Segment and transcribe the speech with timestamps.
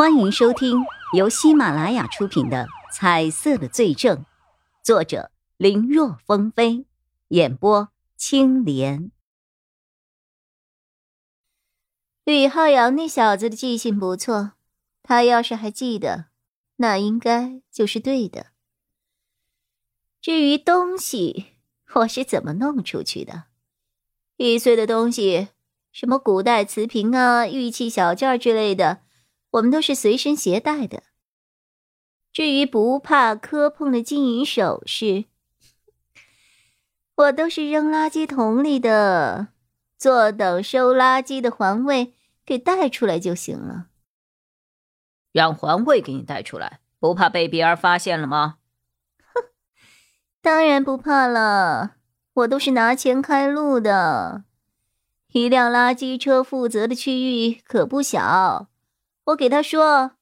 [0.00, 4.16] 欢迎收听由喜马拉雅出品的《彩色的罪证》，
[4.82, 6.86] 作者林若风飞，
[7.28, 9.12] 演播青莲。
[12.24, 14.52] 吕浩洋那小子的记性不错，
[15.02, 16.28] 他要是还记得，
[16.76, 18.46] 那应该就是对的。
[20.22, 21.48] 至于东西，
[21.96, 23.44] 我是怎么弄出去的？
[24.38, 25.48] 易碎的东西，
[25.92, 29.02] 什么古代瓷瓶啊、玉器小件之类的。
[29.50, 31.02] 我们都是随身携带的。
[32.32, 35.24] 至于不怕磕碰的金银首饰，
[37.16, 39.48] 我都是扔垃圾桶里的，
[39.98, 42.14] 坐等收垃圾的环卫
[42.46, 43.88] 给带出来就行了。
[45.32, 48.58] 让环卫给你带出来，不怕被别人发现了吗？
[49.34, 49.42] 哼，
[50.40, 51.96] 当然不怕了，
[52.34, 54.44] 我都是拿钱开路的。
[55.32, 58.69] 一辆垃圾车负责的区域可不小。
[59.30, 60.12] 我给他说，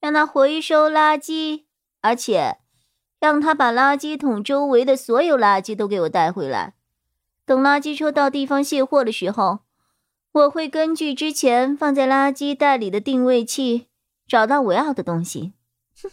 [0.00, 1.64] 让他回收垃圾，
[2.00, 2.58] 而且
[3.20, 6.74] 让他把垃圾桶周围的所有垃圾都给我带回来。
[7.44, 9.60] 等垃圾车到地方卸货的时候，
[10.32, 13.88] 我会根据之前放在垃圾袋里的定位器
[14.26, 15.52] 找到我要的东西。
[16.02, 16.10] 哼，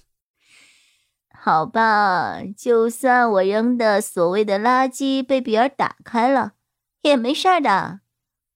[1.33, 6.53] 好吧，就算我扔的所谓的垃圾被别人打开了，
[7.01, 8.01] 也没事的。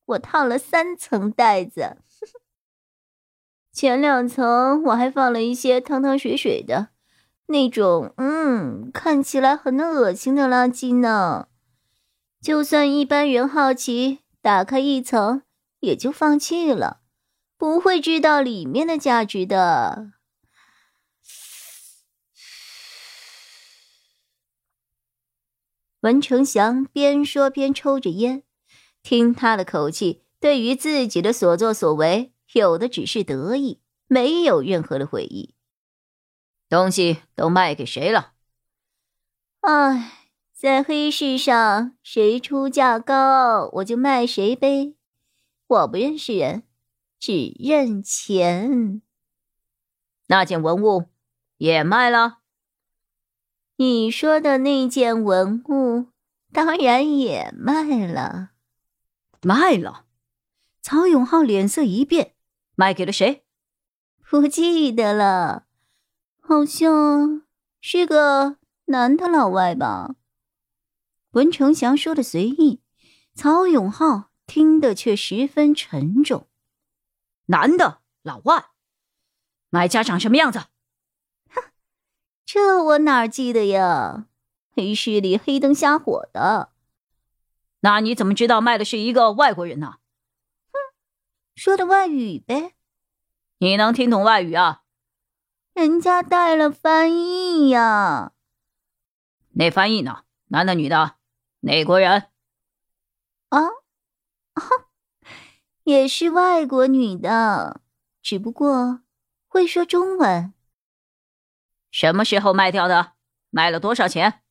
[0.06, 1.98] 我套了三层袋子。
[3.78, 6.88] 前两层我还放了一些汤汤水水的，
[7.46, 11.48] 那种嗯看起来很恶心的垃圾呢。
[12.42, 15.44] 就算一般人好奇，打开一层
[15.80, 17.02] 也就放弃了，
[17.56, 20.14] 不会知道里面的价值的。
[26.00, 28.42] 文成祥边说边抽着烟，
[29.04, 32.34] 听他的口气，对于自己的所作所为。
[32.58, 35.56] 有的只是得意，没有任何的悔意。
[36.68, 38.34] 东西都卖给谁了？
[39.62, 44.96] 唉，在黑市上，谁出价高，我就卖谁呗。
[45.68, 46.64] 我不认识人，
[47.20, 49.02] 只认钱。
[50.28, 51.06] 那件文物
[51.58, 52.40] 也卖了？
[53.78, 56.08] 你说的那件文物，
[56.52, 58.52] 当然也卖了。
[59.42, 60.06] 卖了？
[60.82, 62.34] 曹永浩脸色一变。
[62.80, 63.44] 卖给了谁？
[64.30, 65.66] 不记得了，
[66.40, 67.42] 好像
[67.82, 70.14] 是个男的老外吧。
[71.32, 72.84] 文成祥说的随意，
[73.34, 76.48] 曹永浩听得却十分沉重。
[77.48, 78.66] 男的老外，
[79.72, 80.60] 买家长什么样子？
[81.50, 81.72] 哼，
[82.46, 84.28] 这我哪记得呀？
[84.70, 86.70] 黑市里黑灯瞎火的。
[87.80, 89.96] 那你怎么知道卖的是一个外国人呢？
[91.58, 92.76] 说的外语呗，
[93.58, 94.84] 你能听懂外语啊？
[95.74, 98.34] 人家带了翻译呀。
[99.54, 100.26] 那翻译呢？
[100.50, 101.16] 男的女的？
[101.62, 102.30] 哪国人？
[103.50, 103.60] 啊？
[105.84, 107.82] 也是外国女的，
[108.22, 109.02] 只不过
[109.48, 110.54] 会说中文。
[111.90, 113.14] 什么时候卖掉的？
[113.50, 114.44] 卖了多少钱？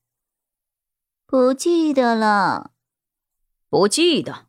[1.25, 2.73] 不记得了。
[3.69, 4.49] 不记得？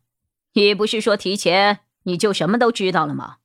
[0.54, 1.84] 你不是说提前？
[2.08, 3.36] 你就什么都知道了吗？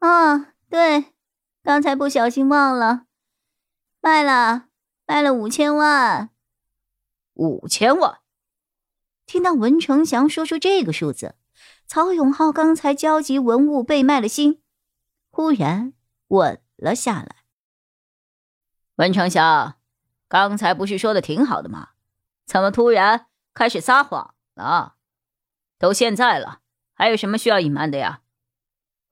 [0.00, 1.14] 啊，对，
[1.62, 3.04] 刚才不小心忘了，
[4.00, 4.66] 卖了，
[5.06, 6.30] 卖了五千万。
[7.34, 8.18] 五千万！
[9.26, 11.36] 听到文成祥说出这个数字，
[11.86, 14.60] 曹永浩刚才焦急文物被卖的心
[15.30, 15.92] 忽然
[16.26, 17.36] 稳了下来。
[18.96, 19.76] 文成祥，
[20.26, 21.90] 刚才不是说的挺好的吗？
[22.44, 24.96] 怎么突然开始撒谎了？
[25.78, 26.59] 都现在了。
[27.00, 28.20] 还有什么需要隐瞒的呀？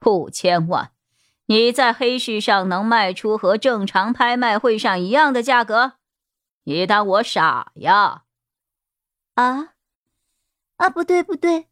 [0.05, 0.93] 五千万，
[1.47, 5.95] 你在黑市上能卖出和正常拍卖会上一样的价格？
[6.65, 8.25] 你当我傻呀？
[9.37, 9.73] 啊
[10.77, 10.91] 啊！
[10.91, 11.69] 不对不对，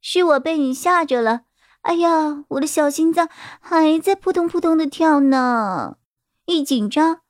[0.00, 1.46] 是我被你吓着了。
[1.80, 3.28] 哎呀，我的小心脏
[3.60, 5.96] 还在扑通扑通的跳呢。
[6.44, 7.22] 一紧张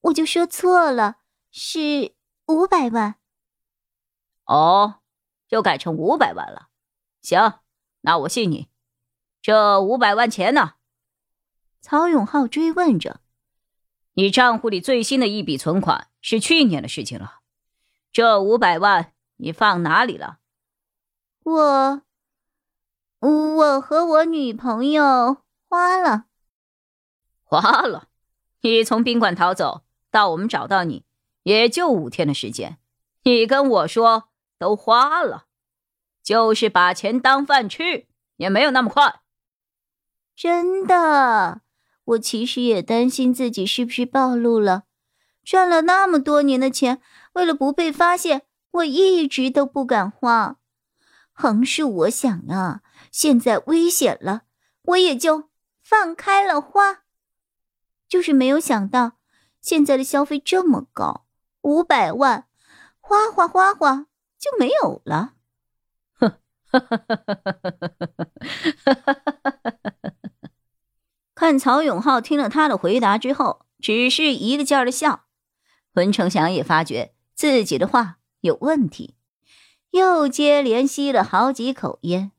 [0.00, 1.18] 我就说错了，
[1.52, 2.16] 是
[2.48, 3.14] 五百万。
[4.46, 4.96] 哦，
[5.50, 6.66] 又改成五百万了。
[7.22, 7.60] 行。
[8.06, 8.68] 那我信你，
[9.42, 10.74] 这五百万钱呢？
[11.80, 13.20] 曹永浩追问着。
[14.12, 17.40] 你账户里最新的一笔存款是去年的事情了，
[18.12, 20.38] 这五百万你放哪里了？
[21.42, 22.02] 我，
[23.18, 25.38] 我和我女朋友
[25.68, 26.26] 花了，
[27.42, 28.06] 花了。
[28.60, 29.82] 你从宾馆逃走
[30.12, 31.04] 到我们找到你，
[31.42, 32.78] 也就五天的时间，
[33.24, 34.28] 你跟我说
[34.60, 35.46] 都花了。
[36.26, 38.04] 就是把钱当饭吃，
[38.36, 39.20] 也没有那么快。
[40.34, 41.60] 真的，
[42.04, 44.82] 我其实也担心自己是不是暴露了。
[45.44, 47.00] 赚了那么多年的钱，
[47.34, 48.42] 为了不被发现，
[48.72, 50.56] 我一直都不敢花。
[51.30, 52.80] 横竖我想啊，
[53.12, 54.42] 现在危险了，
[54.82, 55.48] 我也就
[55.80, 57.04] 放开了花。
[58.08, 59.12] 就是没有想到，
[59.60, 61.26] 现在的消费这么高，
[61.60, 62.48] 五百万，
[62.98, 64.06] 花花花花
[64.36, 65.34] 就没有了。
[66.80, 67.00] 哼，
[71.34, 75.26] 看曹永浩听了他的回答之后，只是一个劲儿的笑。
[75.94, 79.16] 文成祥也发觉自己的话有问题，
[79.90, 82.32] 又接连吸了好几口烟。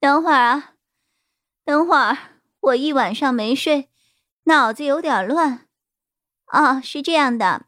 [0.00, 0.74] 等会儿啊，
[1.64, 2.16] 等会儿，
[2.60, 3.90] 我一晚上没睡，
[4.44, 5.66] 脑子有点乱。
[6.46, 7.66] 啊，是这样的，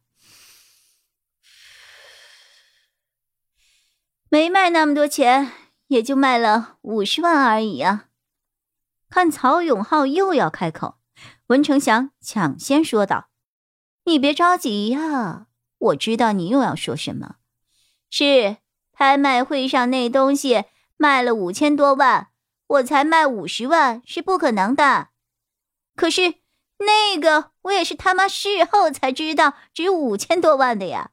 [4.33, 5.51] 没卖那么多钱，
[5.89, 8.07] 也就卖了五十万而已啊。
[9.11, 10.99] 看曹永浩又要开口。
[11.49, 13.31] 文成祥抢先说道
[14.07, 15.49] ：“你别着急呀，
[15.79, 17.39] 我知道你又要说什么。
[18.09, 18.59] 是
[18.93, 20.65] 拍卖会上那东西
[20.97, 22.29] 卖了五千多万，
[22.69, 25.09] 我才卖五十万是不可能的。
[25.97, 26.35] 可是
[26.79, 31.11] 那个我也是他妈事后才知道值五千多万的呀！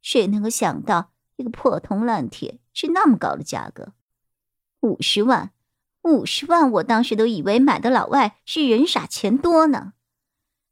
[0.00, 3.94] 谁能够想到一个破铜烂铁值那么高的价格？
[4.80, 5.52] 五十万。”
[6.02, 9.92] 五十万，我当时都以为买的老外是人傻钱多呢，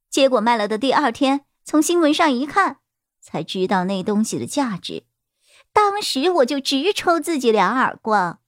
[0.09, 2.79] 结果卖了的第二天，从新闻上一看，
[3.21, 5.03] 才知道那东西的价值。
[5.75, 8.39] 当时我就直抽自己两耳光。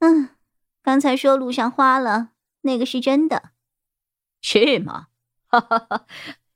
[0.00, 0.30] 嗯，
[0.82, 2.32] 刚才说路上花了，
[2.62, 3.52] 那个是真的，
[4.42, 5.06] 是吗？
[5.46, 6.06] 哈哈哈，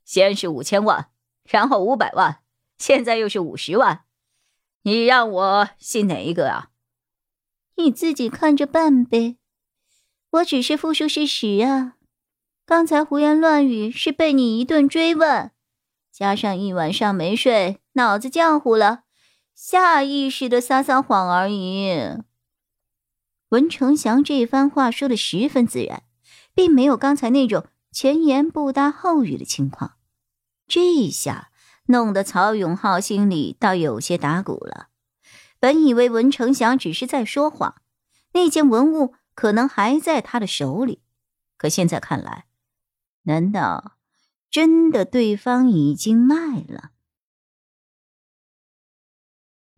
[0.04, 1.10] 先是五千万，
[1.44, 2.42] 然后五百万，
[2.76, 4.04] 现在又是五十万，
[4.82, 6.70] 你让我信哪一个啊？
[7.76, 9.36] 你自己看着办呗，
[10.30, 11.94] 我只是复述事实啊。
[12.66, 15.50] 刚才胡言乱语是被你一顿追问，
[16.10, 19.04] 加上一晚上没睡，脑子浆糊了，
[19.54, 21.92] 下意识的撒撒谎而已。
[23.50, 26.02] 文成祥这番话说的十分自然，
[26.54, 29.96] 并没有刚才那种前言不搭后语的情况。
[30.66, 31.50] 这一下
[31.86, 34.88] 弄得曹永浩心里倒有些打鼓了。
[35.58, 37.76] 本以为文成祥只是在说谎，
[38.32, 41.00] 那件文物可能还在他的手里，
[41.56, 42.46] 可现在看来，
[43.22, 43.96] 难道
[44.50, 46.90] 真的对方已经卖了？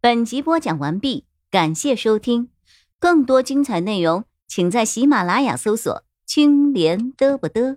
[0.01, 2.51] 本集播讲完毕，感谢收听，
[2.99, 7.77] 更多精彩内容，请在喜马拉雅搜索“青莲嘚不嘚”。